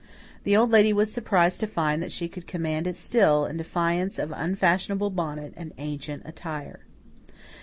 [0.45, 4.17] The Old Lady was surprised to find that she could command it still, in defiance
[4.17, 6.79] of unfashionable bonnet and ancient attire.